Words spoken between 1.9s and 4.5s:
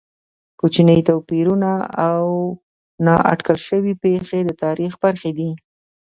او نا اټکل شوې پېښې د